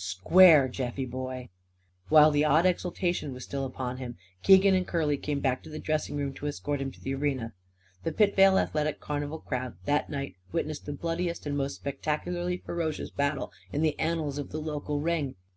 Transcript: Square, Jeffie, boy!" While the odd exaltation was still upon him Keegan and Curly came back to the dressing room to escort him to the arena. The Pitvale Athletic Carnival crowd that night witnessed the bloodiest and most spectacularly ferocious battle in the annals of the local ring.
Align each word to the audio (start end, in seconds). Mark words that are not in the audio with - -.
Square, 0.00 0.68
Jeffie, 0.68 1.06
boy!" 1.06 1.48
While 2.08 2.30
the 2.30 2.44
odd 2.44 2.64
exaltation 2.66 3.32
was 3.32 3.42
still 3.42 3.64
upon 3.64 3.96
him 3.96 4.16
Keegan 4.44 4.72
and 4.72 4.86
Curly 4.86 5.16
came 5.16 5.40
back 5.40 5.60
to 5.64 5.70
the 5.70 5.80
dressing 5.80 6.14
room 6.14 6.32
to 6.34 6.46
escort 6.46 6.80
him 6.80 6.92
to 6.92 7.00
the 7.00 7.16
arena. 7.16 7.52
The 8.04 8.12
Pitvale 8.12 8.60
Athletic 8.60 9.00
Carnival 9.00 9.40
crowd 9.40 9.74
that 9.86 10.08
night 10.08 10.36
witnessed 10.52 10.86
the 10.86 10.92
bloodiest 10.92 11.46
and 11.46 11.58
most 11.58 11.74
spectacularly 11.80 12.58
ferocious 12.58 13.10
battle 13.10 13.50
in 13.72 13.82
the 13.82 13.98
annals 13.98 14.38
of 14.38 14.50
the 14.50 14.60
local 14.60 15.00
ring. 15.00 15.34